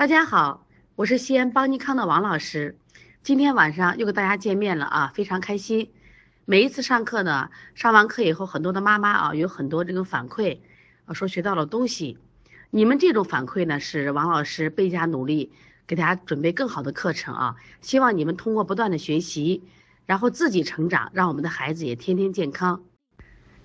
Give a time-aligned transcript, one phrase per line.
[0.00, 0.66] 大家好，
[0.96, 2.78] 我是西安邦尼康的王老师，
[3.22, 5.90] 今天晚上又跟大家见面了啊，非常开心。
[6.46, 10.60] 每一次上课呢，上完课以后，很多的妈妈啊，有很多这个反馈，
[11.04, 12.16] 啊说学到了东西。
[12.70, 15.52] 你们这种反馈呢，是王老师倍加努力
[15.86, 17.56] 给大家准备更好的课程啊。
[17.82, 19.62] 希望你们通过不断的学习，
[20.06, 22.82] 然后自己成长，让我们的孩子也天天健康。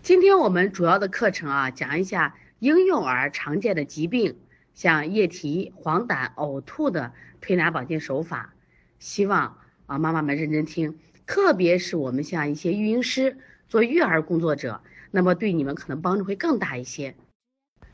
[0.04, 4.36] 今天我们主要的课程啊，讲一下婴幼儿常见的疾病。
[4.76, 8.54] 像液体、黄疸、呕吐的推拿保健手法，
[9.00, 13.38] 希望啊妈妈们认真听，特别是我们像一些育婴师
[13.68, 17.16] 做育儿工作者，那么对你们可能帮助会更大一些。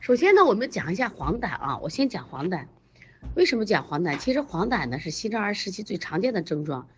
[0.00, 2.66] 首先呢，我们讲一下黄疸啊，我先讲黄疸。
[3.36, 4.18] 为什么讲黄疸？
[4.18, 6.88] 其实黄疸呢是新生儿时期最常见的症状，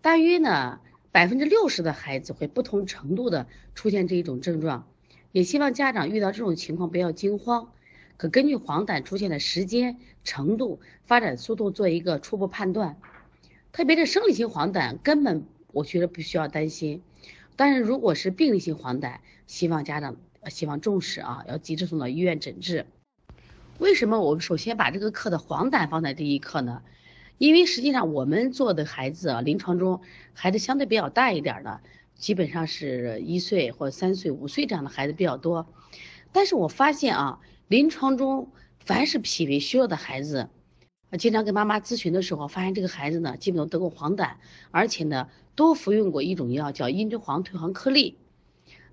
[0.00, 0.78] 大约呢
[1.10, 4.86] 百分之六十的孩子会不同程度的出现这一种症状，
[5.32, 7.72] 也希望家长遇到这种情况不要惊慌。
[8.16, 12.96] 可根据黄疸出现的时间、程度、发展速度做一个初步判断，
[13.72, 17.02] 特别是生理性黄疸，根本我觉得不需要担心。
[17.56, 19.16] 但是如果是病理性黄疸，
[19.48, 22.86] 希望家长希望重视啊，要及时送到医院诊治。
[23.78, 26.82] 为什么我们首先把这个课的黄疸放在第一课呢？
[27.38, 30.00] 因为实际上我们做的孩子啊，临床中
[30.32, 31.80] 孩子相对比较大一点的，
[32.14, 35.66] 基本上是一岁或三岁、五岁这样的孩子比较多。
[36.30, 37.40] 但是我发现啊。
[37.72, 38.50] 临床中，
[38.84, 40.50] 凡是脾胃虚弱的孩子，
[41.08, 44.34] 啊，经常跟妈妈咨询的时候，发现这个孩子呢，基本都得过黄疸，
[44.70, 48.18] 而且呢，都服用过一种药，叫茵栀黄退黄颗粒。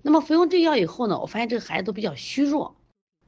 [0.00, 2.74] 那么服用这药以后呢，我发现这个孩子都比较虚弱，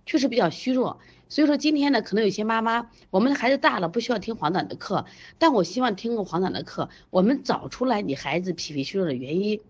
[0.06, 1.00] 确实比较虚弱。
[1.28, 5.05] 所以说今天呢，可能有些妈妈，我们的孩子大了，不需要听黄疸的课，
[5.36, 9.61] 但我希望听过黄疸的课，我们找出来你孩子脾胃虚弱的原因。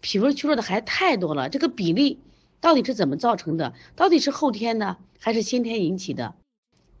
[0.00, 2.18] 脾胃虚弱的孩子太多了，这个比例。
[2.60, 3.74] 到底是怎么造成的？
[3.94, 6.34] 到底是后天的还是先天引起的？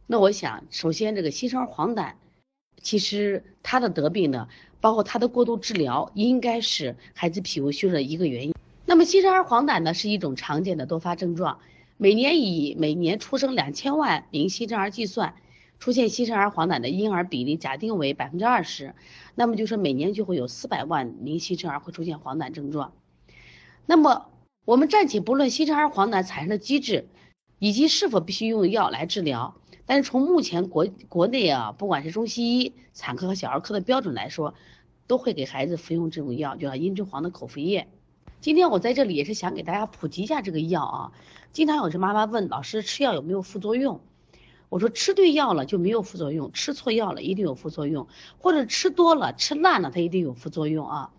[0.06, 2.12] 那我想，首先这个新生儿黄疸，
[2.80, 4.48] 其实他的得病呢，
[4.80, 8.54] 包括他的过度治疗，应该是孩子脾胃虚弱的一个原因。
[8.84, 11.58] 那么新生儿黄疸呢，是一种常见的多发症状，
[11.96, 15.34] 每年以每年出生两千万名新生儿计算，
[15.80, 18.94] 出现新生儿黄疸的婴儿比例假定为百分之二十，
[19.34, 22.92] 那么就说每年就会有四百万名新生儿会出现黄疸症状，
[23.86, 24.26] 那么。
[24.66, 27.06] 我们暂且不论新生儿黄疸产生的机制，
[27.60, 29.54] 以及是否必须用药来治疗，
[29.86, 34.54] 但是从目前国国内啊，不管是中西医、产科和小儿科的标准来说，
[35.06, 37.86] 都会给孩子服用这种药，叫茵栀黄的口服液。
[38.40, 41.12] 今天我在这里也是想给大家普及一下这个药啊。
[41.52, 44.00] 经常有些妈妈问老师吃药有没有副作用，
[44.68, 51.12] 我说吃对药了就没有副作用，吃错药了一定有副作用，或者吃多了、吃烂了它一定有副作用啊。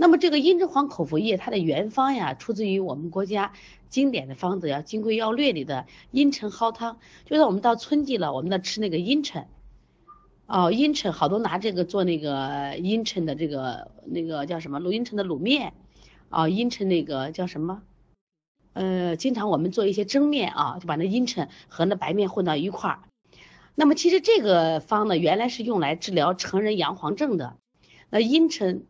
[0.00, 3.52] 那么这个茵栀黄口服液，它的原方呀，出自于我们国家
[3.88, 7.00] 经典的方子，叫《金匮要略》里的茵陈蒿汤。
[7.24, 9.48] 就是我们到春季了，我们要吃那个茵陈，
[10.46, 15.74] 哦，茵陈好多拿这个做那个茵陈的这个那个叫什么卤茵陈的卤面，
[16.28, 17.82] 啊，茵陈那个叫什么？
[18.74, 23.00] 呃，经常我们做一些蒸面啊，就把那茵陈和那白面混到一块儿。
[23.74, 27.56] 那么其实这个方呢，原来是用来治疗成人阳黄症的，
[28.10, 28.86] 那茵陈。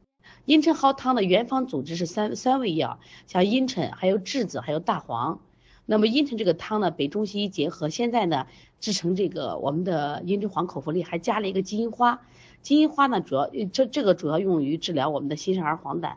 [0.48, 5.40] 茵陈蒿汤的原方组织是三三味药，像茵陈、还有栀子、还有大黄。
[5.84, 8.46] 那么茵陈这个汤呢，北中西医结合，现在呢
[8.80, 12.22] 制成这个我们的茵栀黄口服液，还加了一个金银花。
[12.62, 16.16] 金银花呢，主要这这个主要用于治疗我们的新生儿黄疸。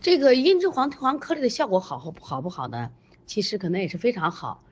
[0.00, 2.90] 这个茵栀黄退黄颗粒的效果好好好不好呢？
[3.26, 4.62] 其实可能也是非常好。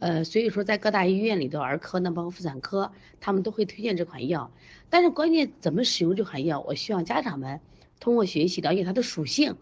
[0.00, 2.90] 呃，所以说在各大医院里的儿科呢，包括妇产科，
[3.20, 4.50] 他们都会推荐这款药。
[4.88, 7.60] 但是关键怎么使用这款药，我希望家长们。
[8.00, 9.56] 通过学习了解它的属性，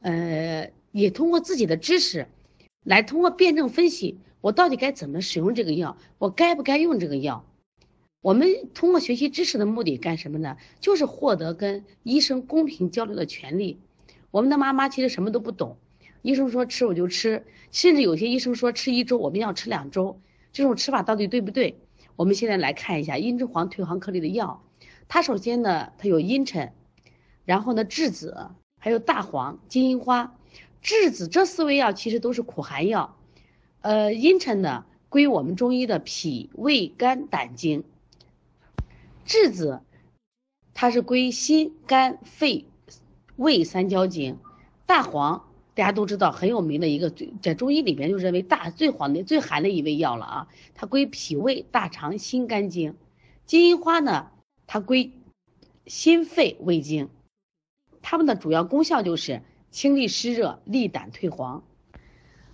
[0.00, 2.28] 呃，也通过自己的知识，
[2.84, 7.44] 来通过辩证分析，我到底该怎么使用这个药，我该不该用这个药？
[8.22, 10.56] 我们通过学习知识的目的干什么呢？
[10.80, 13.78] 就是获得跟医生公平交流的权利。
[14.30, 15.76] 我们的妈妈其实什么都不懂，
[16.22, 20.20] 医生说吃我就吃，甚至有些医生说吃一周，我们要吃两周，
[20.52, 21.78] 这种吃法到底对不对？
[22.16, 24.62] 我们现在来看一下茵栀黄退黄颗粒的药，
[25.08, 26.72] 它首先呢，它有茵陈。
[27.46, 30.36] 然后呢，栀子还有大黄、金银花、
[30.82, 33.16] 栀子这四味药其实都是苦寒药，
[33.80, 37.84] 呃，茵陈呢归我们中医的脾胃肝胆经，
[39.26, 39.80] 栀子
[40.74, 42.66] 它是归心肝肺
[43.36, 44.38] 胃三焦经，
[44.84, 52.96] 大黄大家都知道很有名的一个最在中医里边就认为大最黄的最寒的一味药了啊，它归脾胃大肠心肝经，
[53.46, 54.30] 金银花呢
[54.66, 55.12] 它归
[55.86, 57.08] 心肺胃经。
[58.08, 59.42] 它们的主要功效就是
[59.72, 61.64] 清利湿热、利胆退黄。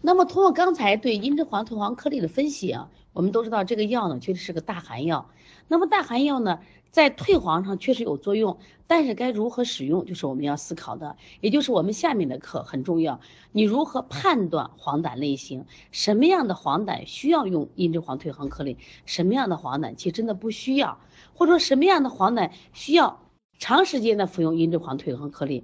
[0.01, 5.29] 那么通过刚才对茵栀黄退黄颗粒的分析啊，我们都知道这个药呢确实是个大寒药。
[5.69, 6.61] 那么大寒药呢，
[6.91, 8.57] 在退黄上确实有作用，
[8.87, 13.21] 但是该如何使用，就是我们要思考的，也就是我们下面的课很重要。
[13.53, 15.67] 你如何判断黄疸类型？
[15.91, 18.79] 什么样的黄疸需要用茵栀黄退黄颗粒？
[19.05, 20.99] 什么样的黄疸其实真的不需要？
[21.35, 23.21] 或者说什么样的黄疸需要
[23.63, 25.63] 长时间的服用茵栀黄退黄颗粒？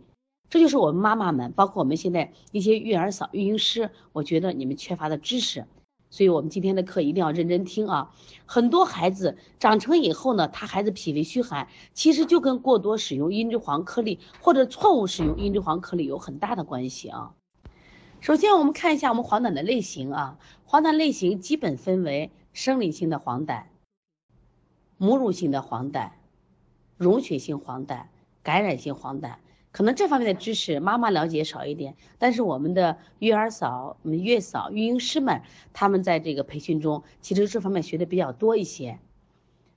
[0.50, 5.66] 这就是我们妈妈们，包括我们现在一些育儿嫂、育婴师，我觉得你们缺乏的知识，
[6.08, 8.14] 所以我们今天的课一定要认真听啊！
[8.46, 17.34] 很多孩子长成以后呢，他孩子脾胃虚寒，其实就跟过多使用茵栀黄颗粒或者错误使用茵栀黄颗粒有很大的关系啊。
[18.20, 23.64] 首先，我们看一下我们黄疸的类型啊，黄疸类型基本分为生理性的黄疸、
[24.98, 26.10] 母乳性的黄疸、
[26.98, 28.02] 溶血性黄疸、
[28.42, 29.36] 感染性黄疸。
[29.70, 35.42] 可能这方面的知识妈妈了解少一点，但是我们的育儿嫂、我们月嫂、育婴师们，
[35.72, 38.98] 他们在这个培训中，其实这方面学的比较多一些。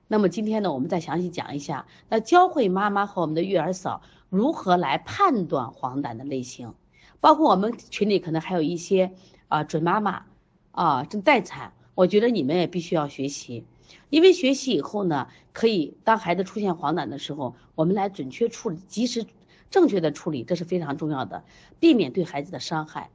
[0.07, 6.74] 那么今天呢，我们再详细讲一下，那教会妈妈和我们的育儿嫂如何来判断黄疸的类型，
[7.19, 9.12] 包括我们群里可能还有一些
[9.50, 10.25] 啊准妈妈
[10.71, 13.65] 啊正待产，我觉得你们也必须要学习，
[14.09, 19.25] 因为学习以后呢，可以当孩子出现黄疸的时候，我们来准确处理，及时。
[19.69, 21.45] 正确的处理，这是非常重要的，
[21.79, 23.09] 避免对孩子的伤害。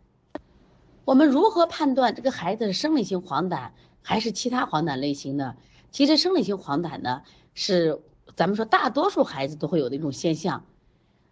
[1.04, 5.54] 我们如何判断这个孩子是生理性黄疸还是其他黄疸类型呢？
[5.90, 7.20] 其实生理性黄疸呢，
[7.52, 8.00] 是
[8.36, 10.64] 咱们说大多数孩子都会有的一种现象。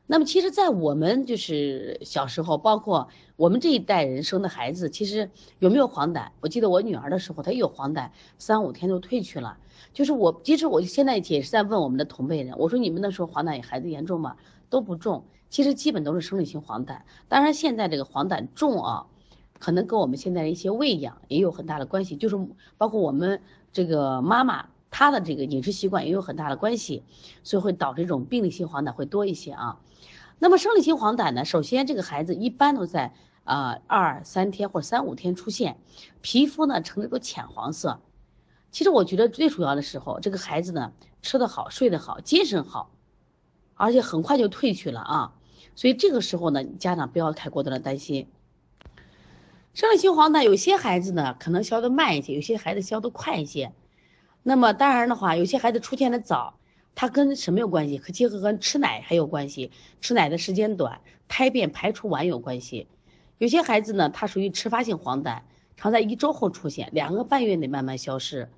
[0.07, 5.31] 那么，其实，在我们就是小时候，包括我们这一代人生的孩子，其实
[5.61, 6.29] 有没有黄疸？
[6.41, 9.57] 我记得我女儿的时候，她有黄疸，三五天就退去了。
[9.95, 14.37] 就是我，其实我现在也是在问我们的同辈人，我说你们那时候黄疸孩子严重吗？
[14.69, 17.01] 都不重，其实基本都是生理性黄疸。
[17.29, 19.07] 当然，现在这个黄疸重啊，
[19.59, 22.37] 可能跟我们现在的一些喂养也有很大的关系，就是
[22.77, 23.41] 包括我们
[23.73, 27.03] 这个妈妈她的这个饮食习惯也有很大的关系，
[27.43, 29.81] 所以会导致这种病理性黄疸会多一些啊。
[30.39, 33.15] 那么生理性黄疸呢，首先这个孩子一般都在
[33.45, 35.79] 啊二三天或者三五天出现，
[36.21, 38.01] 皮肤呢呈这个浅黄色。
[38.71, 40.93] 其实我觉得最主要的时候，这个孩子呢
[41.23, 42.91] 吃得好，睡得好，精神好。
[43.77, 45.33] 而且很快就退去了啊，
[45.75, 48.29] 所以这个时候呢，家长不要太过多的担心。
[49.73, 53.73] 生理性黄疸，有些孩子呢可能消得慢一些，有些孩子消得快一些。
[54.45, 56.55] 那么当然的话，有些孩子出现的早，
[56.95, 57.99] 它跟什么有关系？
[57.99, 59.71] 可结合跟吃奶还有关系，
[60.01, 62.87] 吃奶的时间短，胎便排出晚有关系。
[63.39, 65.43] 有些孩子呢，他属于迟发性黄疸，
[65.77, 68.49] 常在一周后出现，两个半月内慢慢消失。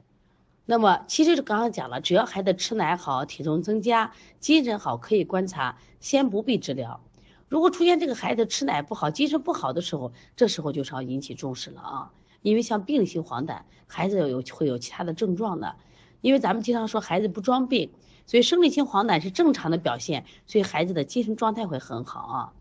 [0.66, 7.00] 那么其实刚刚讲了，只要孩子吃奶好，体重增加，精神好，可以观察，先不必治疗。
[7.48, 12.12] 如果出现这个孩子吃奶不好，精神不好的时候，这时候就是要引起重视了啊！
[12.42, 15.76] 因为像病性黄疸，孩子有会有其他的症状的。
[16.20, 17.92] 因为咱们经常说孩子不装病，
[18.26, 22.52] 所以生理性黄疸是正常的表现，所以孩子的精神状态会很好啊。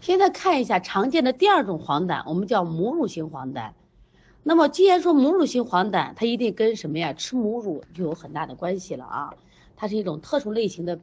[0.00, 3.72] 现在看一下常见的第二种黄疸，我们叫母乳性黄疸。
[4.42, 7.12] 那么，既然说母乳性黄疸，它一定跟什么呀？
[7.12, 9.34] 吃母乳就有很大的关系了啊！
[9.76, 11.00] 它是一种特殊类型的，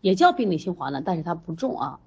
[0.00, 1.98] 也叫病理性黄疸，但是它不重啊。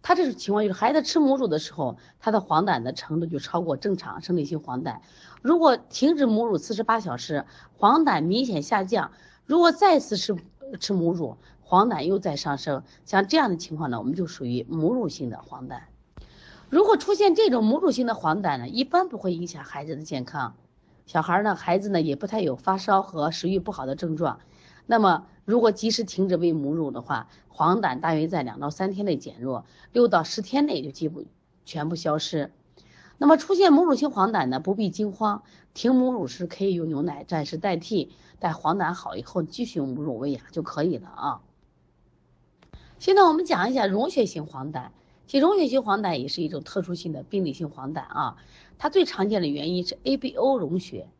[0.00, 4.98] 它这种情况就是孩子吃母乳的时候，他的黄疸的程度就超过正常生理性黄疸。
[5.42, 7.44] 如果停止母乳四十八小时，
[7.76, 9.10] 黄疸明显下降；
[9.48, 10.36] 如果再次吃
[10.78, 15.80] 吃母乳，黄疸又在上升，像这样的情况呢，我们就属于母乳性的黄疸。
[16.68, 20.54] 如果出现这种母乳性的黄疸呢，一般不会影响孩子的健康，
[21.06, 24.40] 小孩呢，孩子呢也不太有发烧和食欲不好的症状。
[24.84, 31.24] 那么，如果及时停止喂母乳的话，黄疸大约在两到三天内减弱，六到十天内就几乎
[31.64, 32.52] 全部消失。
[33.18, 35.42] 那么，出现母乳性黄疸呢，不必惊慌，
[35.74, 41.40] 停母乳时可以用牛奶暂时代替，待黄疸好以后继续用母乳喂养就可以了啊。
[42.98, 44.90] 现在我们讲一下溶血性黄疸。
[45.26, 48.36] 其溶血性黄疸也是一种特殊性的病理性黄疸啊，
[48.78, 51.10] 它最常见的原因是 ABO 溶血，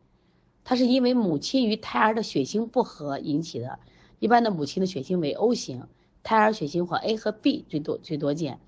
[0.63, 3.77] 它是因为母亲与胎儿的血型不合引起的，
[4.17, 5.83] 一般的母亲的血型为 O 型，
[6.23, 8.59] 胎儿血型或 A 和 B 最多最多见，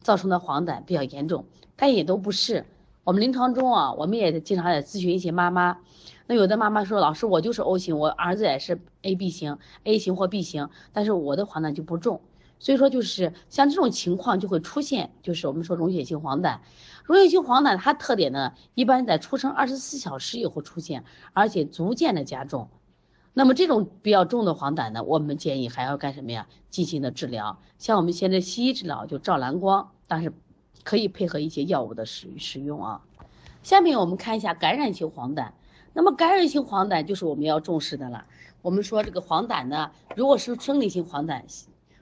[0.00, 2.66] 造成的黄疸比较严重，但也都不是。
[3.02, 5.78] 我们临床中啊，我们也经常在咨询一些妈妈，
[6.26, 12.20] 那有的妈妈说，老师我就是 O 型，我儿子也是 AB 型，A 型或 B 型，但是我的黄疸就不重。
[12.58, 16.58] 所以说，就是像这种情况就会出现，就是我们说溶血性黄疸。
[17.04, 22.68] 溶血性黄疸它特点呢，一般在出生二十四小时以后出现，而且逐渐的加重。
[23.32, 26.46] 那么这种比较重的黄疸呢，我们建议还要干什么呀？
[26.68, 30.32] 进行的治疗，像我们现在西医治疗就照蓝光，但是
[30.90, 33.02] 可以配合一些药物的使使用啊。
[33.62, 35.52] 下面我们看一下感染性黄疸。
[35.92, 38.26] 那么感染性黄疸就是我们要重视的了。
[38.60, 41.42] 我们说这个黄疸呢，如果是生理性黄疸，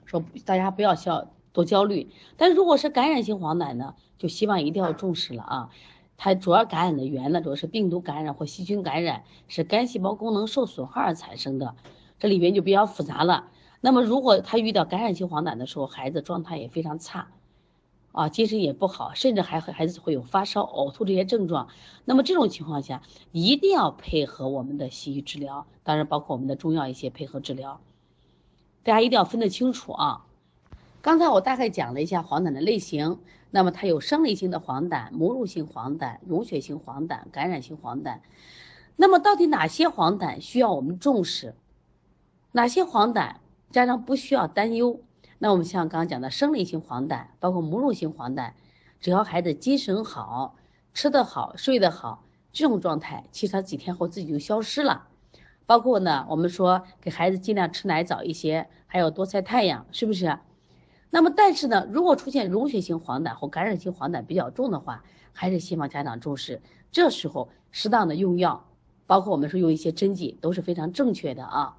[0.05, 2.09] 说大家不要消多焦虑。
[2.35, 5.69] 但如果是感染性黄疸呢，就希望一定要重视了啊。
[6.17, 11.75] 它主要感染的源呢，主要是病毒感染或细菌感染，是肝细胞功能受损害而产生的，
[12.17, 13.49] 这里面就比较复杂了。
[13.81, 17.27] 那么如果他遇到感染性黄疸的时候，孩子状态也非常差。
[18.11, 21.67] 啊，精神也不好，甚至还和孩子会有发烧、呕吐这些症状。
[22.05, 27.79] 那么这种情况下，一定要配合我们的西医治疗，当然包括我们的中药一些配合治疗。
[28.83, 30.25] 大家一定要分得清楚啊。
[31.01, 33.19] 刚才我大概讲了一下黄疸的类型，
[33.51, 38.19] 那么它有生理性的黄疸、母乳性黄疸、溶血性黄疸、感染性黄疸。
[38.95, 41.55] 那么到底哪些黄疸需要我们重视？
[42.51, 43.35] 哪些黄疸
[43.71, 44.99] 家长不需要担忧？
[45.41, 48.51] 那我们像刚刚讲的生理性黄疸，包括母乳性黄疸，
[48.99, 50.57] 只要孩子精神好、
[50.93, 55.07] 吃得好、睡得好，这种状态其实他几天后自己就消失了。
[55.65, 60.39] 包括呢，我们说给孩子尽量吃奶早一些，还有多晒太阳，是不是？
[61.09, 66.61] 那么但是呢，如果出现溶血性黄疸或感染性黄疸比较重的话，还是希望家长重视。
[66.91, 68.65] 这时候适当的用药，
[69.07, 71.77] 包括我们说用一些针剂都是非常正确的啊。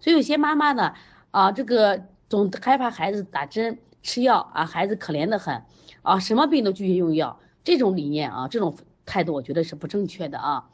[0.00, 0.94] 所以有些妈妈呢，
[1.30, 2.04] 啊这个。
[2.32, 5.64] 总害怕孩子打针吃药啊，孩子可怜的很
[6.00, 8.74] 啊，什么病都拒绝用药，这种理念啊，这种
[9.04, 10.70] 态度，我觉得是不正确的啊。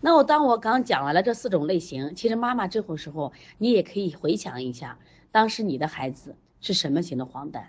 [0.00, 4.98] 那我当我刚讲完了这四种类型，其实妈妈这会时候你也可以回想一下，
[5.30, 7.62] 当时你的孩子是什么型的黄疸？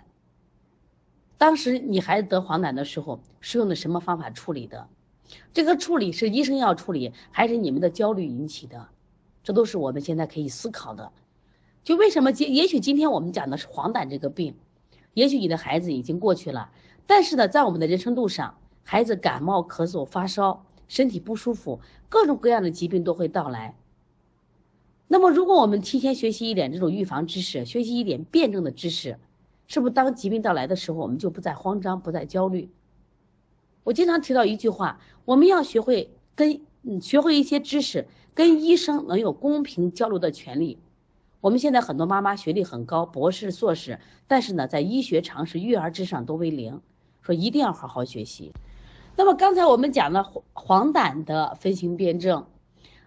[1.36, 4.88] 当时你孩子得黄疸的时候是用的什么方法处理的？
[5.52, 8.88] 这个处理是医生要处理，还是你们的焦虑引起的？
[9.44, 11.12] 这都是我们现在可以思考的。
[11.88, 14.54] 就为什么今也许今天我们讲的是黄疸这个病，
[15.14, 16.70] 也许你的孩子已经过去了，
[17.06, 21.80] 但是呢，在我们的人生路上，孩子感冒、咳嗽、发烧，身体不舒服，
[22.10, 23.74] 各种各样的疾病都会到来。
[25.06, 29.18] 那么，如果我们提前学习一点这种预防知识，学习一点辩证的知识，
[29.66, 32.68] 是不是当疾病到来的时候，我们就不再慌张，不再焦虑？
[33.84, 40.78] 我经常提到一句话：我们要学会跟嗯，学会一些知识，跟医生能有公平交流的权利。
[41.40, 46.80] 我们现在很多妈妈学历很高，博士、硕士，但是呢，在医学常识、育儿之上都为零，
[47.22, 48.52] 说一定要好好学习。
[49.14, 52.46] 那么刚才我们讲了黄黄疸的分型辩证，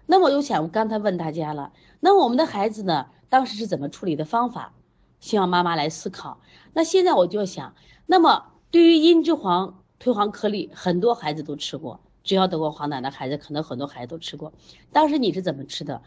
[0.06, 4.74] 那么我又想刚才问大家了，那我们的孩子呢，当时是怎么处理的方法？
[5.20, 6.40] 希望妈妈来思考。
[6.74, 14.54] 那现在我就想，那么对于茵栀黄退黄颗粒，很多孩子都吃过，只要得过黄疸的孩子，可能很多孩子都吃过。
[14.94, 16.02] 当时你是怎么吃的？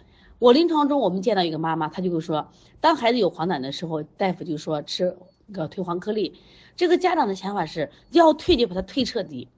[0.45, 5.17] 我临床中，我们见到一个妈妈，她就会说，当孩子有黄疸的时候，大夫就说吃
[5.51, 6.39] 个退黄颗粒。
[6.77, 9.49] 这个家长的想法是要退就把它退彻底。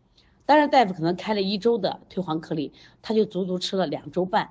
[0.45, 4.50] 当然，大夫可能开了一周的退黄颗粒，他就足足吃了两周半。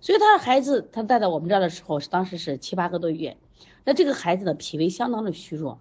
[0.00, 3.36] 所以他的孩子，他带到我们这儿的时候，是当时是七八个多月。
[3.84, 5.78] 那这个孩子的脾胃相当的虚弱。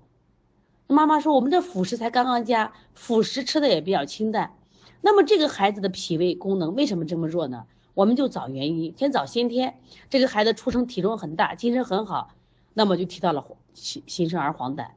[0.87, 4.57] 妈妈说，我们这辅食才刚刚加，辅食吃的也比较清淡。
[4.99, 7.65] 那么这个孩子的脾胃功能为什么这么弱呢？
[7.93, 9.79] 我们就找原因，先找先天。
[10.09, 12.33] 这个孩子出生体重很大，精神很好，
[12.73, 14.87] 那么就提到了新新生儿黄疸。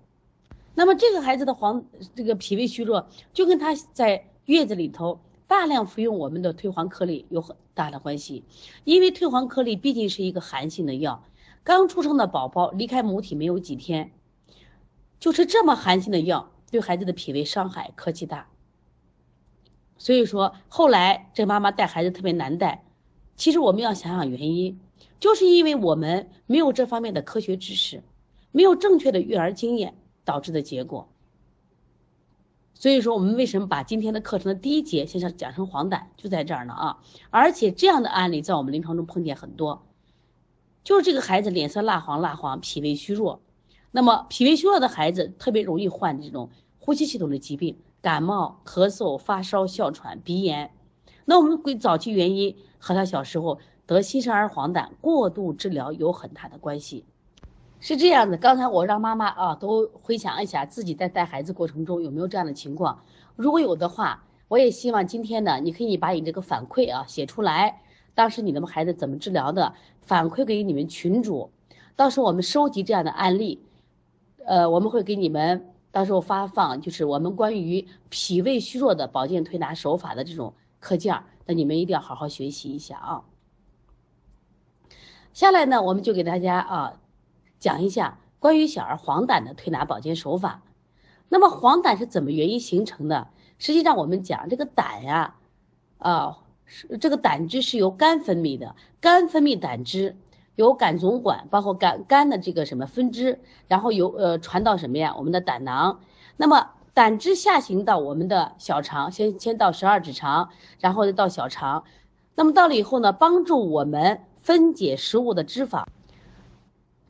[0.75, 1.85] 那么这个孩子的黄
[2.15, 8.45] 这个脾胃虚弱，就跟他在月子里头大量服用我们的退黄颗粒有很大的关系。
[8.85, 11.23] 因为退黄颗粒毕竟是一个寒性的药，
[11.65, 14.13] 刚出生的宝宝离开母体没有几天，
[15.21, 18.49] 就是这么寒性的药，对孩子的脾胃伤害可极大。
[19.99, 22.86] 所以说后来这妈妈带孩子特别难带。
[23.37, 24.81] 其实我们要想想原因，
[25.21, 28.03] 就是因为我们没有这方面的科学知识，
[28.51, 31.09] 没有正确的育儿经验导致的结果。
[32.73, 36.99] 所以说，我们为什么把今天的课程的第一节先讲成黄疸，就在这儿呢啊！
[37.31, 39.87] 而且这样的案例在我们临床中碰见很多，
[40.85, 43.41] 就是这个孩子脸色蜡黄蜡黄，脾胃虚弱。
[43.93, 50.71] 那么脾胃虚弱的孩子特别容易患这种呼吸系统的疾病，感冒、咳嗽、发烧、哮喘、鼻炎。
[51.29, 57.05] 那我们归早期原因和他小时候得新生儿黄疸过度治疗有很大的关系，
[57.81, 58.37] 是这样的。
[58.37, 63.03] 刚才我让妈妈啊都回想一下自己在带孩子过程中有没有这样的情况，
[63.35, 67.83] 如果有的话，我也希望今天呢，你可以把你这个反馈啊写出来，
[68.15, 71.51] 当时你的孩子怎么治疗的，反馈给你们群主，
[71.97, 73.61] 到时候我们收集这样的案例，
[74.45, 80.55] 呃，我们会给你们到时候发放，就是我们关于脾胃虚弱的保健推拿手法的这种。
[80.81, 83.25] 课件，那你们一定要好好学习一下啊。
[85.33, 87.01] 下来呢，我们就给大家啊
[87.59, 90.63] 讲一下关于小儿黄疸的推拿保健手法。
[91.29, 93.29] 那么黄疸是怎么原因形成的？
[93.59, 95.35] 实际上我们讲这个胆呀，
[95.99, 96.39] 啊，
[97.01, 100.17] 这个胆汁是由肝分泌的，肝分泌胆汁，
[100.55, 105.15] 由肝总管包括肝肝的这个什么分支，然后由呃传到什么呀？
[105.17, 106.01] 我们的胆囊。
[106.37, 110.49] 那么胆汁下行到我们的小肠，先先到十二指肠，
[110.81, 111.85] 然后再到小肠。
[112.35, 115.85] 那么到了以后呢，帮助我们分解食物的脂肪。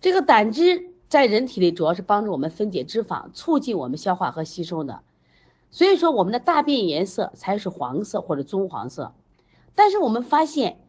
[0.01, 5.03] 这个胆汁在人体里主要是帮助我们分解脂肪，促进我们消化和吸收的。
[5.71, 9.15] 所以说，我们的大便颜色才是黄色或者棕黄色。
[9.77, 10.81] 但是我们发现，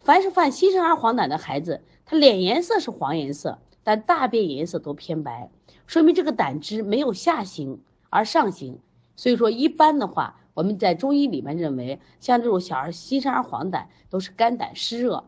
[0.00, 5.52] 凡是犯新生儿黄疸的孩子，他脸颜色是黄颜色，但大便颜色都偏白，
[5.86, 7.78] 说明这个胆汁没有下行
[8.10, 8.78] 而上行。
[9.16, 15.24] 所以说，一般的话，我们在中医里面认为，像这种小儿新生儿黄疸都是肝胆湿热。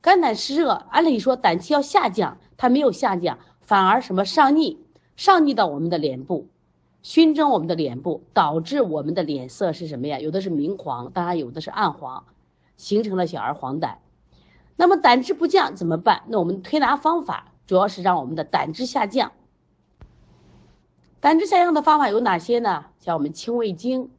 [0.00, 4.78] 肝胆湿热，按理说胆气要下降，它没有下降，反而什么上逆，
[5.16, 6.48] 上逆到我们的脸部，
[7.02, 10.20] 熏蒸我们的脸部，导致我们的脸色是什么呀？
[10.20, 12.24] 有的是明黄，当然有的是暗黄，
[12.76, 13.96] 形成了小儿黄疸。
[14.76, 16.22] 那么胆汁不降怎么办？
[16.28, 19.32] 那我们推拿方法主要是让我们的胆汁下降。
[21.26, 22.84] 胆汁下降的方法有哪些呢？
[23.00, 24.12] 像我们清胃经、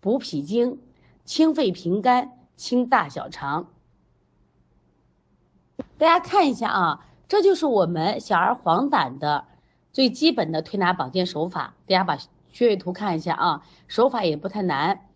[0.00, 0.80] 补脾经、
[1.24, 3.68] 清肺平肝、清大小肠。
[5.96, 9.44] 大家看一下啊，这就是我们小儿黄疸的
[9.92, 11.74] 最基本的推拿保健手法。
[11.86, 12.18] 大家把
[12.50, 15.06] 穴位图看一下啊，手法也不太难。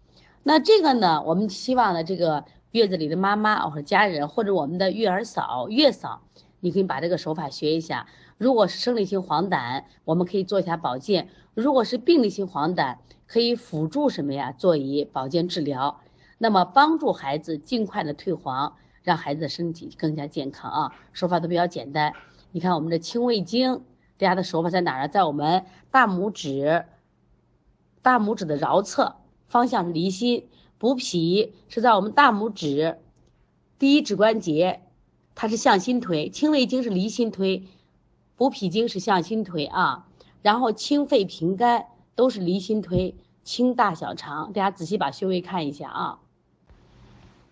[0.45, 6.23] 那这个呢，我们希望呢，这个月子里的妈妈或者家人或者我们的育儿嫂、月嫂，
[6.61, 8.07] 你可以把这个手法学一下。
[8.39, 14.53] 如果是生理性黄疸，我们可以做一下保健；如果是病理性黄疸，可以辅助什么呀？
[14.53, 16.01] 做一保健治疗，
[16.39, 18.77] 那么帮助孩子尽快的退黄。
[19.03, 22.15] 让孩子的身体更加健康啊，手法都比较简单。
[22.53, 23.83] 你看我们的清胃经，
[24.17, 25.09] 大家的手法在哪儿？
[25.09, 26.87] 在我们大拇指，
[28.01, 30.49] 大拇指的桡侧，方向是离心。
[30.79, 32.97] 补脾是在我们大拇指
[33.79, 34.81] 第一指关节，
[35.35, 36.31] 它是向心推。
[36.31, 37.67] 清胃经是离心推，
[38.37, 40.07] 补脾经是向心推啊。
[40.43, 44.53] 然后清肺平肝都是离心推，清大小肠。
[44.53, 46.21] 大家仔细把穴位看一下啊。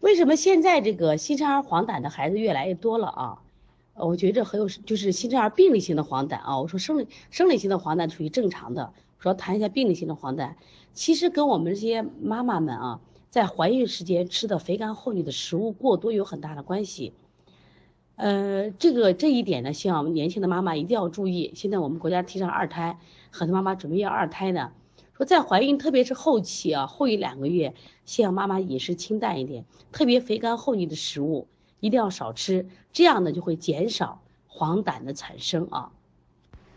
[0.01, 3.39] 为什么现在这个新生儿黄疸的孩子越来越多了啊？
[3.95, 6.59] 我觉着很有，就是新生儿病理性的黄疸啊。
[6.59, 10.55] 我说生理生理性的黄疸属于正常的，说谈一下病理性的黄疸，
[10.93, 17.13] 其实跟我们这些妈妈们啊，在怀孕时间吃的肥甘厚腻的食物过多有很大的关系。
[18.17, 21.53] 呃，这个这一点呢，希望我们年轻的妈妈一定要注意。
[21.57, 22.99] 现在我们国家提倡二胎，
[23.31, 24.73] 很多妈妈准备要二胎呢。
[25.17, 31.49] 说在怀孕，特别是后期啊，后一两个月，希望妈妈饮食清淡一点，特别肥甘厚腻的食物
[31.81, 35.93] 一定要少吃，这样呢就会减少黄疸的产生啊。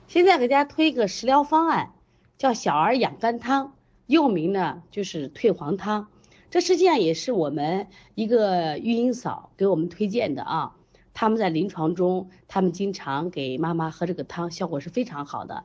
[0.07, 1.93] 现在给大家推一个食疗方案，
[2.37, 3.73] 叫小儿养肝汤，
[4.05, 6.07] 又名呢就是退黄汤。
[6.49, 10.74] 这实际上也是我们一个育婴嫂给我们推荐的啊。
[11.15, 15.63] 他们在临床中，他们经常给妈妈喝这个汤，效果是非常好的。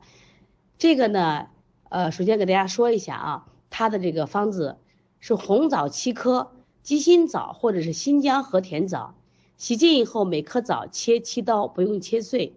[0.79, 1.49] 这个呢。
[1.93, 4.77] 呃，首先给大家说一下啊，它的这个方子
[5.19, 9.13] 是红枣七颗、鸡心枣或者是新疆和田枣，
[9.57, 12.55] 洗净以后每颗枣切七刀，不用切碎，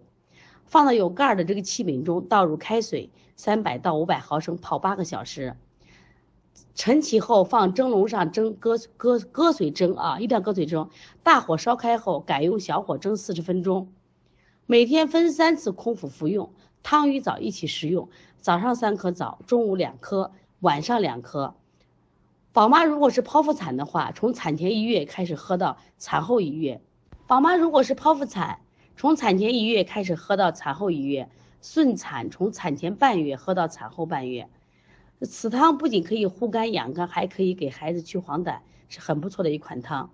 [0.63, 5.57] 放到有盖儿的这个器皿中，倒入开水三百到五百毫升，泡八个小时。
[6.73, 10.89] 盛起后放蒸笼上蒸，搁搁搁水蒸啊，一定要搁水蒸。
[11.23, 13.91] 大火烧开后，改用小火蒸四十分钟。
[14.65, 18.09] 每天分三次空腹服用，汤与枣一起食用。
[18.39, 21.55] 早上三颗枣，中午两颗，晚上两颗。
[22.51, 26.81] 宝妈如果是剖腹产的话，从产前一月开始喝到产后一月。
[27.27, 28.59] 宝妈如果是剖腹产，
[28.95, 31.29] 从产前一月开始喝到产后一月。
[31.61, 34.47] 顺产从产前半月喝到产后半月。
[35.21, 40.09] 此汤不仅可以护肝养肝，还可以给孩子去黄疸，是很不错的一款汤。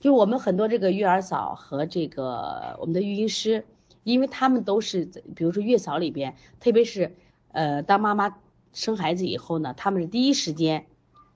[0.00, 3.64] 就我们很多这个育儿嫂和这个我们的育婴师，
[4.04, 7.14] 因为他们都是，比如说月嫂里边，特别是。
[7.54, 8.38] 呃，当妈妈
[8.72, 10.86] 生孩子以后呢，他们是第一时间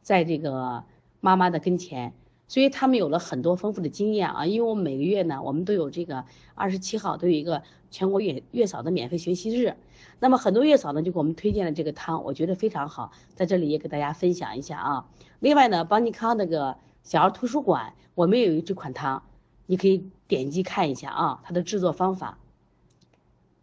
[0.00, 0.84] 在这个
[1.20, 2.14] 妈妈的跟前，
[2.48, 4.46] 所以他们有了很多丰富的经验啊。
[4.46, 9.76] 因为我每个月呢，我们都有这个二十七号都有一个全国月月嫂的免费学习日，
[10.20, 15.08] 那么很多月嫂呢就给我们推荐了这个汤，我觉得非常好，在这里也给大家分享一下啊。
[15.40, 19.22] 另外呢，邦尼康那个小儿图书馆，我们也有这款汤，
[19.66, 22.38] 你可以点击看一下啊，它的制作方法。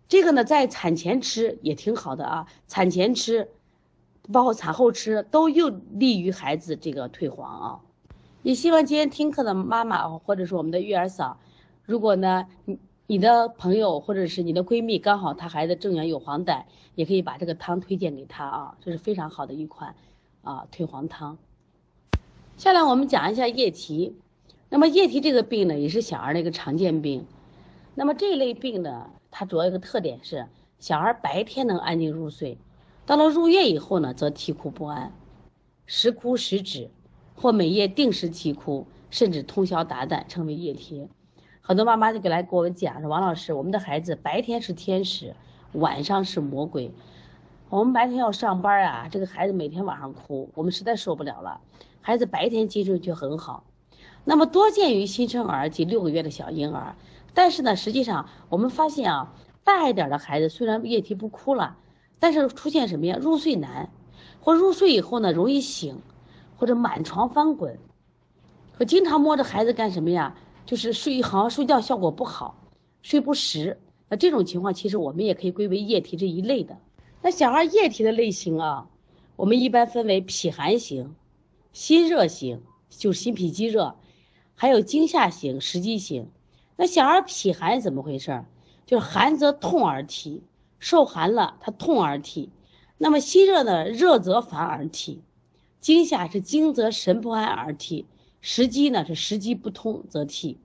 [0.07, 3.49] 这个呢，在产前吃也挺好的啊，产前吃，
[4.31, 7.79] 包括产后吃，都有利于孩子这个退黄啊。
[8.43, 11.39] 也希望今天听课的妈妈或者是我们的育儿嫂，
[11.85, 12.77] 如果呢，你
[13.07, 19.95] 你的朋友或者是你的闺蜜刚好她孩子正阳有黄疸，也可以把这个汤推荐给她啊，这是非常好的一款
[20.41, 21.37] 啊退黄汤。
[22.57, 24.17] 下来我们讲一下夜啼。
[24.69, 27.25] 那么夜啼这个病呢，也是小儿的一个常见病。
[27.95, 30.47] 那么这一类病呢，它主要一个特点是，
[30.79, 32.57] 小孩白天能安静入睡，
[33.05, 35.13] 到了入夜以后呢，则啼哭不安，
[35.85, 36.89] 时哭时止，
[37.35, 41.07] 或每夜定时啼哭，甚至通宵达旦，称为夜啼。
[41.61, 45.35] 很多妈妈就给来给我讲说，王老师，我们的孩子白天是天使，
[45.71, 46.91] 晚上是魔鬼。
[47.69, 51.61] 我们白天要上班啊，这个孩子每天晚上哭，我们实在受不了了。
[52.01, 53.63] 孩子白天精神却很好。
[54.25, 56.95] 那么多见于新生儿及六个月的小婴儿，
[57.33, 61.77] 但是呢，实际上我们发现啊，大一点的孩子虽然夜啼不哭了，
[62.19, 63.17] 但是出现什么呀？
[63.19, 63.89] 入睡难，
[64.39, 66.01] 或入睡以后呢容易醒，
[66.63, 67.77] 或者满床翻滚，
[68.71, 70.33] 和经常摸着孩子干什么呀？
[70.65, 72.57] 就是睡好像睡觉效果不好，
[73.01, 73.77] 睡不实。
[74.07, 76.77] 那这种情况其实我们也可以归为夜啼这一类的。
[77.21, 78.87] 那小孩夜啼的类型啊，
[79.35, 81.13] 我们一般分为脾寒型、
[81.73, 83.97] 心热型，就是心脾积热。
[84.55, 86.29] 还有惊吓型、时激型，
[86.77, 88.45] 那小孩脾寒怎么回事？
[88.85, 90.41] 就是寒则痛而啼，
[90.79, 92.51] 受寒了他痛而啼。
[92.97, 93.83] 那么心热呢？
[93.83, 95.21] 热则烦而啼。
[95.83, 98.05] 惊吓是惊则神不安而啼，
[98.39, 100.57] 时激呢是时机不通则啼。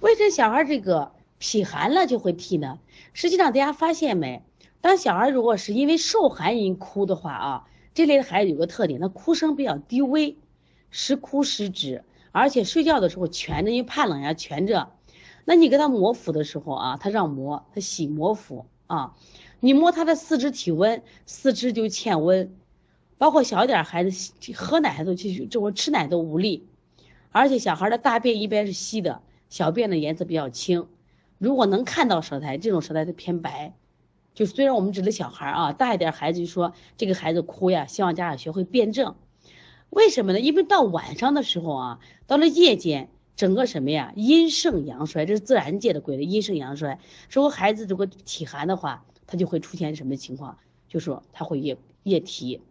[0.00, 2.78] 为什么小孩这个脾寒了就会啼呢？
[3.12, 4.42] 实际上大家发现没？
[4.80, 10.38] 当小孩如果是因为受寒因哭的话啊，这类的孩子有个特点，他哭声比较低微，
[10.88, 12.02] 时哭时止。
[12.32, 14.90] 而且睡觉的时候蜷着，因为怕冷呀，蜷着。
[15.44, 19.14] 那你给他摩腹的时候啊，他让摩，他喜摩腹啊。
[19.60, 22.56] 你摸他的四肢体温，四肢就欠温。
[23.20, 26.66] 包括小一点孩子喝奶都就这我吃奶都无力。
[27.32, 30.88] 而且小孩的大便一般是稀的，小便的颜色比较清。
[31.36, 33.74] 如果能看到舌苔，这种舌苔是偏白。
[34.32, 39.14] 就虽然我们指的小孩啊，大一点孩子就说这个孩子哭呀，希望家长学会辩证。
[39.90, 40.40] 为什么呢？
[40.40, 46.98] 因为到晚上的时候啊，到了夜间，整个什么呀，阴盛阳衰，这是自然界的规律，阴盛阳衰。
[47.30, 50.56] 如果孩子如果体寒的话，他就会出现什么情况？
[50.88, 52.62] 就说他会夜夜啼。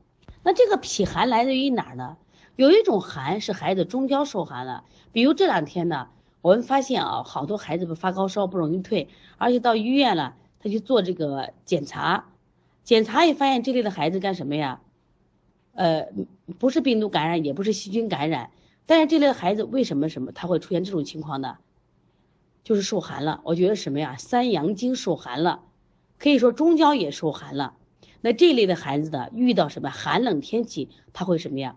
[0.50, 2.18] 那这个脾寒来自于哪儿呢？
[2.56, 6.08] 有一种寒是孩子中焦受寒了，比如这两天呢，
[6.42, 12.30] 我们发现啊，好多孩子不发高烧不容易退，而且到医院了，他去做这个检查，
[12.84, 14.82] 检查也发现这类的孩子干什么呀？
[15.76, 16.08] 呃，
[16.58, 18.50] 不是病毒感染，也不是细菌感染，
[18.88, 21.58] 但是这类的孩子为什么什么他会出现这种情况呢？
[22.64, 23.42] 就是受寒了。
[23.44, 24.16] 我觉得什么呀？
[24.18, 25.62] 三阳经受寒了，
[26.18, 27.76] 可以说中焦也受寒了。
[28.22, 31.76] 那这类的孩子呢遇到什么寒冷天气，他会什么呀？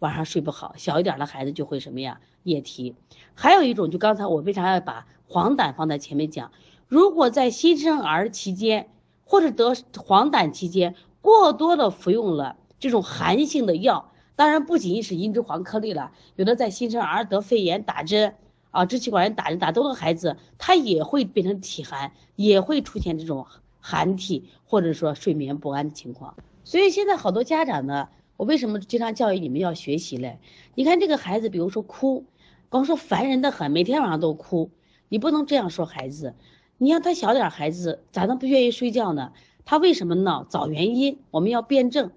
[0.00, 0.74] 晚上睡不好。
[0.76, 2.20] 小一点的孩子就会什么呀？
[2.42, 2.94] 夜啼。
[3.34, 6.52] 还有一种，就刚才我为啥要把黄疸放在前面讲？
[6.88, 8.90] 如果在新生儿期间
[9.24, 12.56] 或者得黄疸期间过多的服用了。
[12.80, 18.34] 这种寒性的药，当然不仅仅是茵栀黄颗粒了，有的在新生儿得肺炎打针
[18.72, 23.46] 啊，支气管炎打针打多的孩子，他也会变成体寒，也会出现这种
[23.86, 26.34] 寒体或者说睡眠不安的情况。
[26.64, 30.38] 所以现在好多家长呢，我为什么经常教育你们要学习嘞？
[30.74, 32.24] 你看这个孩子，比如说哭，
[32.70, 34.70] 光说烦人的很，每天晚上都哭，
[35.10, 36.34] 你不能这样说孩子。
[36.78, 39.32] 你让他小点孩子，咋能不愿意睡觉呢？
[39.66, 40.44] 他为什么闹？
[40.44, 42.10] 找原因，我们要辩证。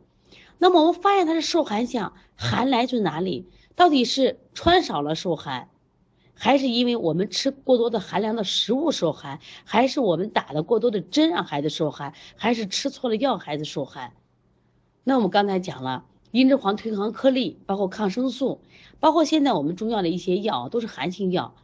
[0.60, 3.46] 那么我们发现他是受寒象，寒来自哪里？
[3.76, 5.68] 到底是穿少了受寒，
[6.40, 14.14] 还是因为我们吃过多的寒凉的食物受寒，还是我们打了过多的针让孩子受寒，还是吃错了药孩子受寒？
[15.04, 18.62] 那我们刚才讲了，茵栀黄退黄颗粒，包括抗生素，
[19.00, 21.56] 包括现在我们中药的一些药都是寒性药，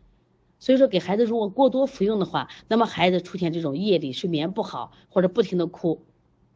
[0.59, 6.03] 所以说给孩子如果过多服用的话，那么孩子出现这种夜里睡眠不好或者不停的哭。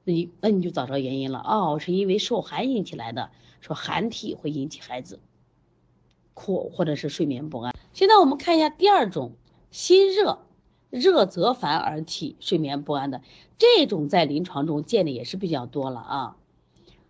[0.06, 3.30] 那你那你就找着原因了哦，是因为受寒引起来的，
[3.62, 5.20] 说寒体会引起孩子
[6.34, 7.76] 哭或者是睡眠不安。
[7.98, 9.32] 现在我们看一下第二种，
[9.72, 10.38] 心热，
[10.92, 13.24] 热则烦而体，睡眠不安的
[13.58, 16.38] 这种在临床中见的也是比较多了啊。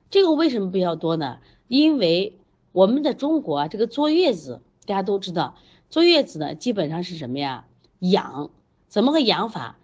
[0.10, 1.40] 这个为什么比较多呢？
[1.68, 2.40] 因为
[2.72, 5.56] 我们的中国啊，这个坐月子大家都知道，
[5.90, 7.68] 坐月子呢基本上是什么呀？
[8.00, 8.50] 养，
[8.88, 9.78] 怎么个养法？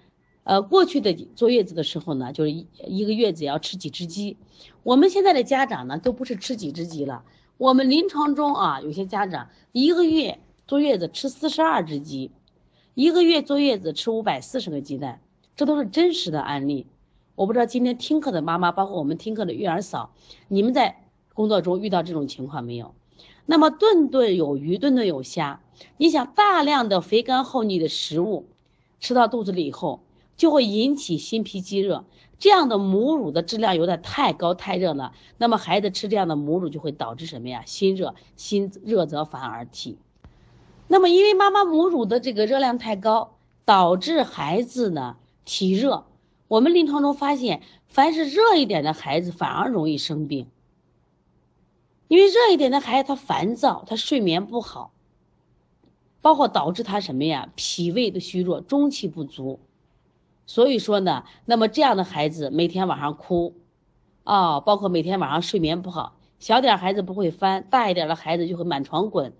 [0.45, 4.37] 呃，过去的坐月子的时候呢，就是一一个月子要吃几只鸡。
[4.83, 7.25] 我们现在的家长呢，都不是吃几只鸡了。
[7.57, 10.39] 我们临床中啊，有些家长一个月
[10.73, 12.31] 坐月子吃四十二只鸡，
[12.95, 15.21] 一个月坐月子吃五百四十个鸡蛋，
[15.55, 16.87] 这都是真实的案例。
[17.35, 20.15] 我不知道今天听课的妈妈，包括我们听课的育儿嫂，
[20.47, 21.03] 你们在
[21.35, 22.95] 工作中遇到这种情况没有？
[23.45, 25.61] 那么顿顿有鱼，顿顿有虾。
[25.97, 28.47] 你想大量的肥甘厚腻的食物
[28.99, 30.01] 吃到肚子里以后。
[30.35, 32.05] 就会引起心脾积热。
[32.39, 37.61] 这样的母乳的质量有点太高太热了，那么孩子吃这样的母乳就会导致什么呀？
[37.67, 39.99] 心热，心热则烦而体。
[40.87, 46.05] 那么因为妈妈母乳的这个热量太高，导致孩子呢体热。
[46.47, 50.47] 我们临床中发现，凡是热一点的孩子反而容易生病，
[52.07, 54.91] 因为热一点的孩子他烦躁，他睡眠不好，
[56.21, 57.49] 包括导致他什么呀？
[57.55, 59.59] 脾胃的虚弱，中气不足。
[60.45, 63.55] 所以说呢，那么这样的孩子每天晚上哭，
[64.25, 69.33] 啊，包括每天晚上睡眠不好，小点孩子不会翻，大一点的孩子就会满床滚。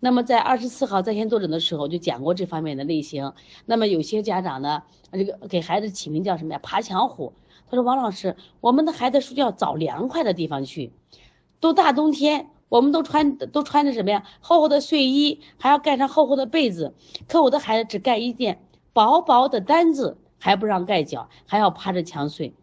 [0.00, 3.34] 那么在二十四号在线坐诊的时候就讲过这方面的类型。
[3.66, 4.82] 那么有些家长呢，
[5.12, 6.60] 这个给孩子起名叫什么呀？
[6.62, 7.34] 爬墙虎。
[7.70, 10.92] 他说王老师，我们的孩子睡觉找凉快的地方去，
[11.60, 14.24] 都大冬天，我们都穿都穿着什么呀？
[14.40, 16.94] 厚厚的睡衣，还要盖上厚厚的被子，
[17.28, 18.64] 可我的孩子只盖一件。
[18.92, 22.54] 薄薄的单子还不让盖脚，还要趴着墙睡，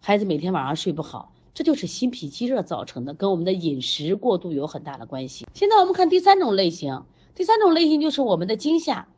[0.00, 5.46] 孩子每天晚上睡不好，这就是心脾积热造成的，跟我们的饮食过度有很大的关系。
[5.54, 9.08] 现在我们看第三种类型，第三种类型就是我们的惊吓。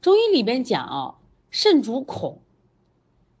[0.00, 1.14] 中医里边讲啊，
[1.50, 2.40] 肾主恐，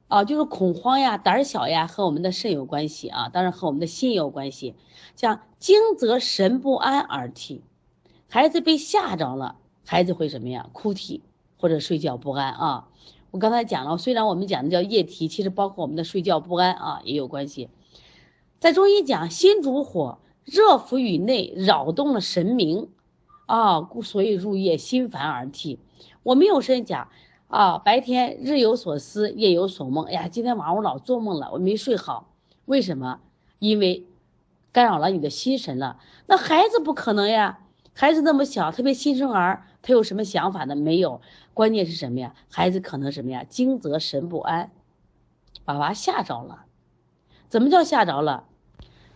[0.08, 4.74] 啊就是恐慌呀、胆小呀，和我们的肾有关系啊，当然和我们的心也有关系。
[5.14, 7.62] 像惊则神不安而啼，
[8.28, 9.56] 孩子被吓着了。
[9.86, 10.68] 孩子会什么呀？
[10.72, 11.22] 哭啼
[11.56, 12.88] 或者睡觉不安啊！
[13.30, 17.68] 我刚才讲了，虽然我们讲的叫夜啼，其实包括我们的睡觉不安啊也有关系。
[18.58, 22.88] 在中医讲，心主火，热伏于内，扰动了神明
[23.46, 25.78] 啊，故所以入夜心烦而啼。
[26.22, 27.08] 我们有时讲
[27.48, 30.06] 啊，白天日有所思，夜有所梦。
[30.06, 32.32] 哎呀，今天晚上我老做梦了，我没睡好。
[32.64, 33.20] 为什么？
[33.58, 34.06] 因为
[34.72, 35.98] 干扰了你的心神了。
[36.26, 37.60] 那孩子不可能呀。
[37.92, 40.76] 孩子那么小，特别新生儿，他有什么想法呢？
[40.76, 41.20] 没有，
[41.58, 42.36] 关键是什么呀？
[42.48, 43.42] 孩子可能什么呀？
[43.42, 44.70] 惊则神不安，
[45.64, 46.66] 把娃吓着了。
[47.48, 48.44] 怎么叫吓着了？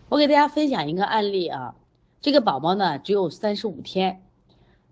[0.08, 1.76] 我给大家分享一个案例啊。
[2.20, 4.24] 这个宝宝呢，只有三十五天。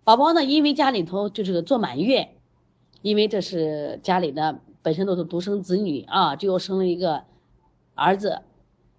[0.04, 2.36] 宝宝呢，因为家里头就是做满月，
[3.02, 7.24] 因为这是家里的本身都是独生子女啊，只有生了一个
[7.96, 8.42] 儿子。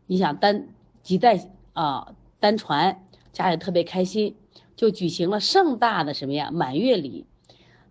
[0.08, 0.68] 你想单
[1.02, 1.40] 几代
[1.72, 4.36] 啊单传，家里特别开心。
[4.76, 7.26] 就举行了盛大的什么呀满月礼，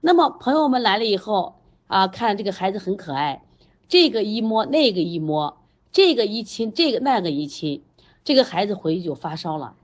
[0.01, 3.43] 那么朋友们来了以后啊，看这个孩子很可爱，
[3.89, 5.59] 这个一摸那个一摸，
[5.93, 7.83] 这个一亲这个那个一亲，
[8.25, 9.75] 这个孩子回去就发烧了，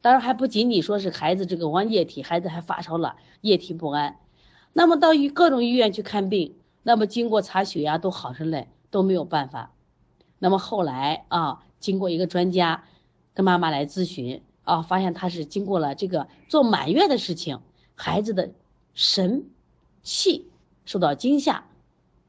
[0.00, 4.18] 当然还不仅仅说是孩子这个往液体，孩子还发烧了，液体不安，
[4.72, 9.72] 那么到医各种医院去看病，那么经过查血压都好上来都没有办法，
[10.38, 12.84] 那么后来啊，经过一个专家
[13.34, 14.42] 跟妈妈来咨询。
[14.64, 17.60] 啊，发现他是经过了这个做满月的事情，
[17.94, 18.50] 孩子的
[18.98, 19.44] 神
[20.02, 20.48] 气
[20.84, 21.66] 受到惊吓，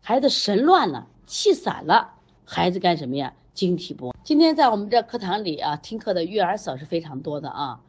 [0.02, 2.14] 孩子神乱了，气散了，
[2.46, 3.34] 孩子干什么呀？
[3.56, 4.14] 惊体不？
[4.24, 7.82] 今天在我们这课堂里啊，听课的育儿嫂是非常多的啊。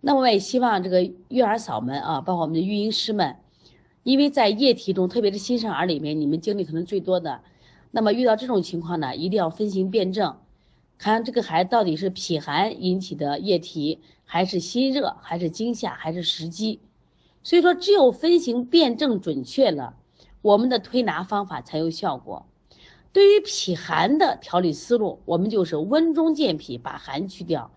[0.00, 3.36] 那我也希望这个育儿嫂们啊，包括我们的育婴师们，
[4.02, 7.40] 因为在液体中，特别是新生儿里面，你们经历可能最多的，
[7.92, 10.36] 那么遇到这种情况呢，一定要分型辩证。
[10.98, 16.80] 看这个孩子到底是脾寒引起的液体，还是心热，还是惊吓，还是时机？
[17.42, 19.96] 所以说，只有分型辩证准确了，
[20.42, 22.46] 我们的推拿方法才有效果。
[23.12, 27.70] 对于脾寒的调理思路，我们就是温中健脾，把寒去掉；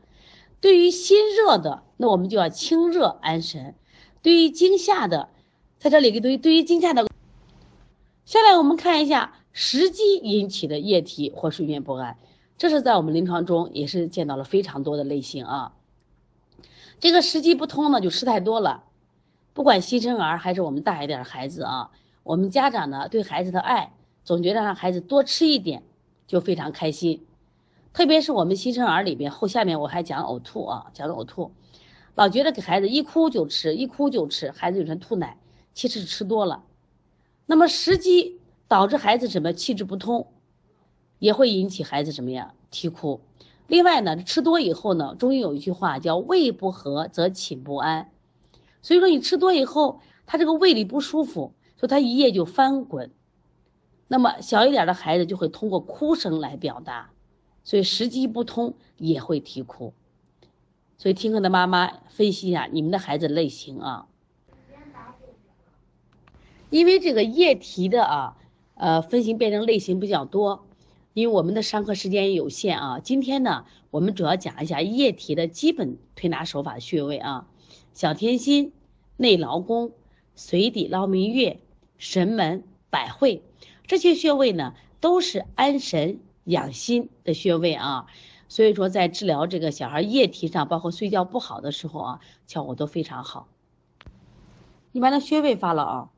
[0.62, 3.74] 对于心热的，那我们就要清热安神；
[4.22, 5.28] 对于惊吓的，
[5.78, 7.06] 在这里给对于对于惊吓的，
[8.24, 12.18] 下来我们看一下时机引起的液体或睡眠不安。
[12.58, 15.74] 这是在我们临床中也是见到了非常多的类型啊。
[17.02, 18.85] 这个时机不通呢，就吃太多了。
[19.56, 21.90] 不管新生儿还是我们大一点的孩子啊，
[22.24, 23.94] 我们家长呢对孩子的爱，
[24.26, 25.82] 总觉得让孩子多吃一点
[26.28, 27.26] 就非常开心。
[27.94, 31.54] 特别是我们新生儿里边后下面我还讲呕吐啊，讲呕吐，
[32.16, 35.38] 老觉得给孩子一哭就吃，一哭就吃，孩子有成吐奶，
[35.74, 36.66] 其实是吃多了。
[37.46, 40.28] 那么时机导致孩子什么气滞不通。
[41.18, 42.54] 也会引起孩子什么呀？
[42.70, 43.22] 啼哭。
[43.68, 48.12] 另外呢，吃多以后呢，中医有一句话叫“胃不和则寝不安”，
[48.86, 53.10] 所以说你吃多以后，他这个胃里不舒服，所以他一夜就翻滚。
[54.08, 57.10] 那么小一点的孩子就会通过哭声来表达，
[57.64, 59.96] 所以时机不通也会啼哭。
[61.00, 64.06] 所以听课的妈妈分析一下你们的孩子类型啊，
[66.70, 68.38] 因为这个液体的啊，
[68.76, 70.64] 呃，分型变成类型比较多。
[71.16, 77.48] 因为我们的上课时间也有限啊，今天呢，我们主要讲一下液体的基本推拿手法穴位啊，
[77.96, 78.74] 小天心、
[79.16, 79.94] 内劳宫、
[80.36, 81.62] 水底、捞明月、
[81.98, 83.42] 神门、百会
[83.88, 88.08] 这些穴位呢，都是安神养心的穴位啊。
[88.50, 93.48] 所以说，在治疗这个小孩液体上，包括睡觉不好的时候啊，效果都非常好。
[94.92, 96.10] 你把那穴位发了啊。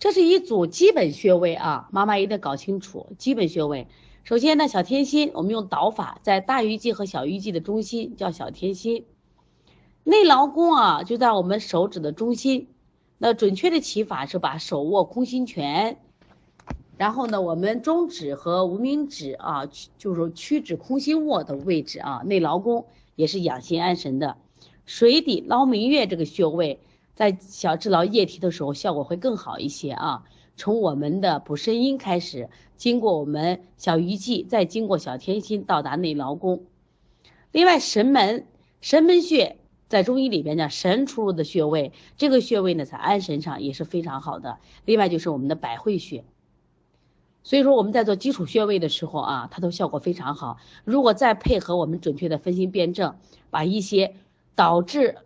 [0.00, 3.86] 这是一组基本穴位啊，妈妈一定搞清楚基本穴位。
[4.24, 9.04] 首先呢，小天心，我们用导法，在大鱼际和小鱼际的中心叫小天心。
[10.04, 12.68] 内劳宫啊，就在我们手指的中心。
[13.18, 15.98] 那准确的起法是把手握空心拳，
[16.96, 22.22] 然后呢，我们中指和无名指啊，就是屈指空心握的位置啊。
[22.24, 24.36] 内劳宫也是养心安神的。
[24.86, 26.80] 水底捞明月这个穴位。
[27.14, 30.24] 在小治疗液体的时候，效果会更好一些啊。
[30.56, 36.64] 从我们的补肾阴开始，经过我们小鱼际，再经过小天心，到达内劳宫。
[37.52, 38.46] 另外，神门
[38.80, 39.58] 神门穴
[39.92, 44.56] 在中医里边呢神出入的穴位，这个穴位呢，在安神上也是非常好的。
[44.86, 46.24] 另外就是我们的百会穴。
[47.42, 50.56] 所以说我们在做基础穴位的时候啊，它都效果非常好。
[50.84, 53.16] 如果再配合我们准确的分心辨证，
[53.50, 54.14] 把一些
[54.54, 55.18] 导致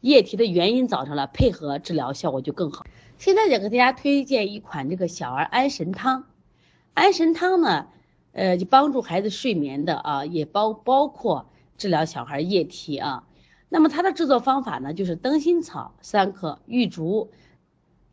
[0.00, 2.86] 液体的原因找上了，配合治疗效果就更好。
[3.18, 6.24] 现在想给大家推荐一款这个小儿安神汤。
[6.94, 7.88] 安神汤呢，
[8.32, 13.24] 呃，就帮助孩子睡眠的啊，也包包括治疗小孩液体啊。
[13.68, 17.30] 那么它的制作方法呢，就是灯心草三克，玉竹，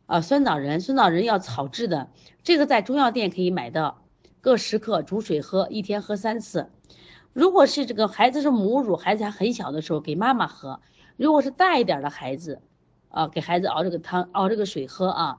[0.06, 2.10] 啊，酸枣仁，酸枣仁要炒制的，
[2.42, 4.02] 这个在中药店可以买到，
[4.40, 6.70] 各十克，煮水喝，一天喝三次。
[7.32, 10.80] 如果是这个孩子是母乳，孩子还很小的时候，给妈妈喝。
[11.16, 12.60] 如果是大一点的孩子，
[13.08, 15.38] 啊，给孩子熬这个汤，熬这个水喝啊，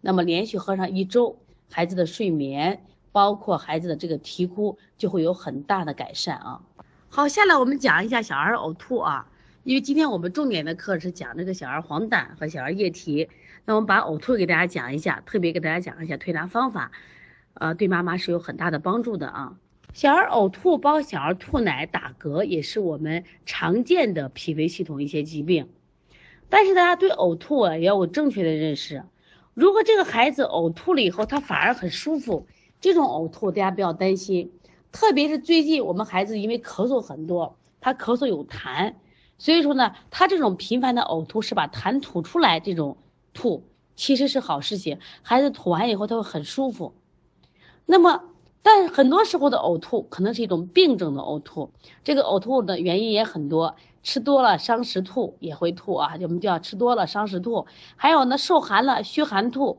[0.00, 1.38] 那么连续喝上一周，
[1.70, 6.62] 孩子的睡眠，包括孩子的这个啼哭，就会有很大的改善啊。
[7.08, 9.28] 好，下来我们讲一下小儿呕吐啊，
[9.66, 13.28] 因为今天我们重点的课是讲这个小儿黄疸和小儿液体，
[13.64, 16.92] 那我们把呕吐给大家讲一下，特别给大家讲一下推拿方法，
[17.54, 19.58] 呃，对妈妈是有很大的帮助的啊。
[19.92, 25.68] 小儿呕吐，包括小儿吐奶、打嗝，也是我们常见的脾胃系统一些疾病。
[26.48, 29.02] 但是大家对呕吐啊也要有正确的认识。
[29.52, 32.46] 如果这个孩子呕吐了以后，他反而很舒服，
[32.80, 34.52] 这种呕吐大家不要担心。
[34.92, 38.94] 特别是最近我们孩子因为咳嗽很多，他咳嗽有痰，
[39.38, 42.96] 所以说呢，他这种频繁的呕吐是把痰吐出来，这种
[43.32, 44.98] 吐其实是好事情。
[45.22, 46.94] 孩子吐完以后他会很舒服。
[47.84, 48.22] 那么。
[48.68, 51.70] 但很多时候的呕吐可能是一种病症的呕吐，
[52.02, 57.66] 这个呕吐的原因也很多，吃多了伤食吐也会吐啊，我们叫吃多了伤食吐。
[57.94, 59.78] 还有呢，受寒了虚寒吐，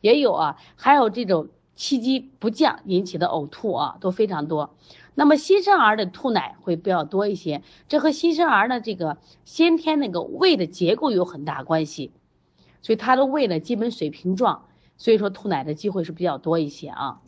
[0.00, 4.72] 也有啊，还有这种气机不降引起的呕吐啊，都非常多。
[5.18, 12.12] 那么新生儿的吐奶会比较多一些，这和新生儿的这个先天那个胃的结构有很大关系，
[12.82, 17.20] 所以他的胃呢基本水平状，所以说吐奶的机会是比较多一些啊。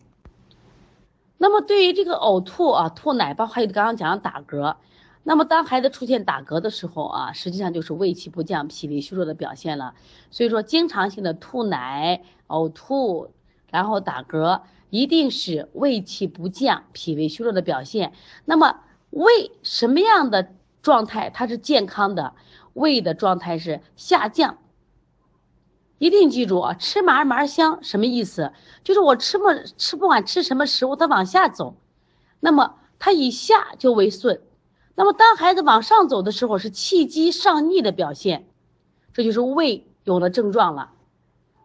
[1.36, 4.76] 那么对于这个呕吐啊、吐奶，包括还有刚刚讲的打嗝，
[5.24, 9.94] 那么当孩子出现打嗝的时候啊，实际上就是胃气不降、脾胃虚弱的表现了。
[10.30, 13.32] 所以说，经常性的吐奶、呕吐，
[13.68, 18.12] 然后打嗝，一定是胃气不降、脾胃虚弱的表现。
[18.44, 22.34] 那么胃什么样的状态它是健康的？
[22.72, 24.58] 胃的状态是下降。
[25.98, 28.52] 一定记住啊，吃嘛嘛香什么意思？
[28.84, 29.44] 就是我吃不
[29.76, 31.76] 吃不管吃什么食物，它往下走，
[32.38, 34.40] 那么它以下就为顺。
[34.94, 38.48] 那么当孩子往上走的时候，是气机上逆的表现，
[39.12, 40.92] 这就是胃有了症状了。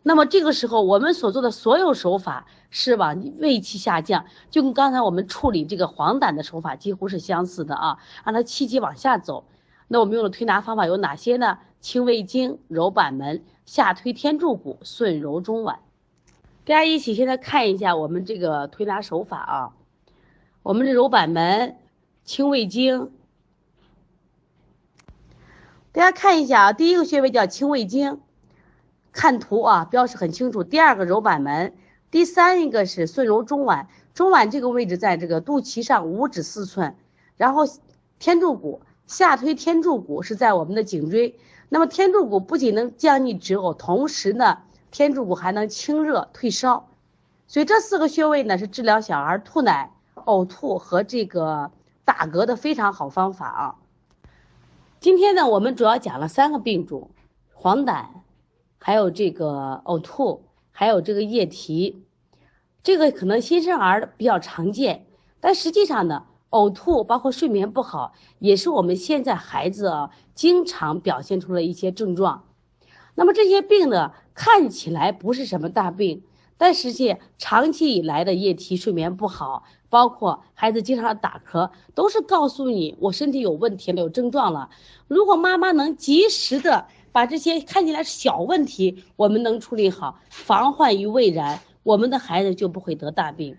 [0.08, 9.46] 那么这个时候，我们所做的所有手法是往胃气下降，就跟刚才我们处理这个黄疸的手法几乎是相似的啊，让它气机往下走。
[9.88, 11.58] 那我们用的推拿方法有哪些呢？
[11.80, 13.44] 清胃经、揉板门。
[13.66, 15.80] 下推天柱骨，顺揉中脘。
[16.66, 19.74] 大家一起现在看一下我们这个推拿手法啊。
[20.62, 21.78] 我们这揉板门、
[22.24, 23.12] 清胃经。
[25.92, 28.20] 大家看一下啊，第一个穴位叫清胃经，
[29.16, 30.66] 看图啊，标识很清楚。
[30.66, 31.74] 第二个揉板门，
[32.12, 33.88] 第三一个是顺揉中脘。
[34.14, 36.98] 中脘这个位置在这个肚脐上五指四寸，
[37.38, 37.64] 然后
[38.20, 41.40] 天柱骨下推天柱骨是在我们的颈椎。
[41.70, 44.60] 那么天柱骨不仅能降逆止呕，同时呢，
[44.92, 46.90] 天柱骨还能清热退烧，
[47.48, 49.92] 所以这四个穴位呢是治疗小孩吐奶、
[50.26, 51.72] 呕吐和这个
[52.04, 53.76] 打嗝的非常好方法啊。
[55.00, 57.10] 今天呢，我们主要讲了三个病种：
[57.54, 58.06] 黄疸，
[58.86, 62.04] 还有这个呕吐，还有这个液体。
[62.84, 65.08] 这个可能新生儿比较常见，
[65.40, 66.28] 但实际上呢。
[66.52, 72.46] 呕吐，包括睡眠不好，也是我们现在孩子啊经常表现出了一些症状。
[73.16, 76.24] 那么这些病呢，看起来不是什么大病，
[76.58, 84.70] 但实际长期以来的夜啼、睡眠不好，包括孩子经常打嗝，都是告诉你我身体有问题了、有症状了。
[85.08, 86.86] 如果妈妈能及时的
[87.16, 93.56] 把这些看起来小问题，我们能处理好，防患于未然，我们的孩子就不会得大病。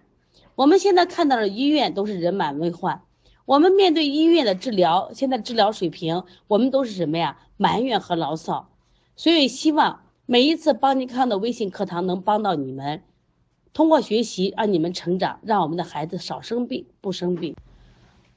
[0.57, 3.01] 我们现在看到的医院都是人满为患。
[3.47, 7.39] 我们面对医院的治疗，现在治疗水平，我们都是什么呀？
[7.57, 8.69] 埋怨和牢骚。
[9.17, 13.05] 所以希望每一次邦尼康的微信课堂能帮到你们，
[13.73, 17.57] 通过学习让你们成长，让我们的孩子少生病、不生病。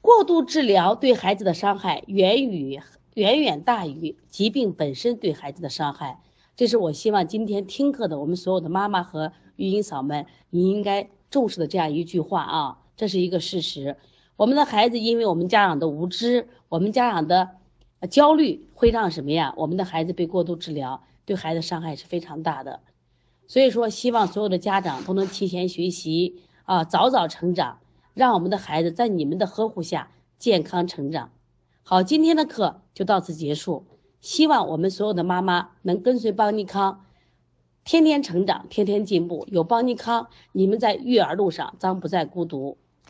[0.00, 2.80] 过度治疗对孩子的伤害源于
[3.20, 6.22] 远远大于疾病本身对孩子的伤害。
[6.56, 13.98] 这是我希望今天听课的我们所有的妈妈和育婴嫂们，你应该重视的这样一句话啊，这是一个事实。
[14.36, 17.50] 我们的孩子因为我们家长的无知，我们家长的
[18.08, 19.52] 焦虑，会让什么呀？
[19.58, 22.80] 我们的孩子被过度治疗，对孩子伤害是非常大的。
[23.46, 27.80] 所以说，希望所有的家长都能提前学习啊，早早成长，
[28.14, 31.30] 让我们的孩子在你们的呵护下健康成长。
[31.92, 33.84] 好，今天的课就到此结束。
[34.20, 37.04] 希望我们所有的妈妈能跟随邦尼康，
[37.82, 39.44] 天天成长，天天进步。
[39.50, 42.78] 有邦尼康，你们在育儿路上将不再孤独。